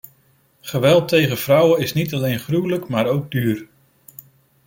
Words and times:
Geweld 0.61 1.07
tegen 1.07 1.37
vrouwen 1.37 1.79
is 1.79 1.93
niet 1.93 2.13
alleen 2.13 2.39
gruwelijk 2.39 2.87
maar 2.87 3.05
ook 3.07 3.31
duur. 3.31 3.67